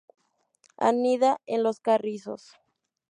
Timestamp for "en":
1.45-1.61